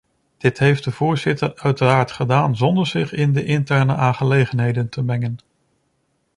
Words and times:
Dit 0.37 0.59
heeft 0.59 0.83
de 0.83 0.91
voorzitter 0.91 1.55
uiteraard 1.55 2.11
gedaan 2.11 2.55
zonder 2.57 2.87
zich 2.87 3.11
in 3.13 3.33
de 3.33 3.43
interne 3.45 3.95
aangelegenheden 3.95 4.89
te 4.89 5.01
mengen. 5.03 5.37